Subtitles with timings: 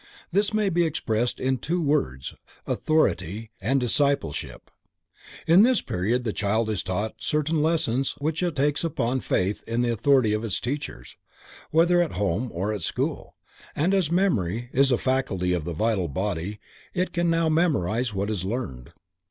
[0.31, 2.33] This may be expressed in the two words
[2.65, 4.71] Authority and Discipleship.
[5.45, 9.83] In this period the child is taught certain lessons which it takes upon faith in
[9.83, 11.17] the authority of its teachers,
[11.69, 13.35] whether at home or at school,
[13.75, 16.59] and as memory is a faculty of the vital body
[16.95, 18.93] it can now memorize what is learned.